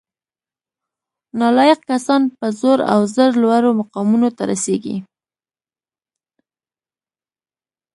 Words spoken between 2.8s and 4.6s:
او زر لوړو مقامونو ته